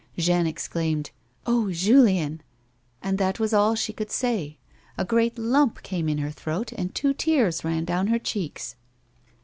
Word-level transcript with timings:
Jeanne 0.17 0.47
exclaimed," 0.47 1.11
Oh, 1.45 1.71
Julien!" 1.71 2.41
and 3.03 3.19
that 3.19 3.39
was 3.39 3.53
all 3.53 3.75
she 3.75 3.93
could 3.93 4.09
say; 4.09 4.57
a 4.97 5.05
great 5.05 5.37
lump 5.37 5.83
came 5.83 6.09
in 6.09 6.17
her 6.17 6.31
throat 6.31 6.71
and 6.71 6.95
two 6.95 7.13
tears 7.13 7.63
ran 7.63 7.85
down 7.85 8.07
her 8.07 8.17
cheeks. 8.17 8.75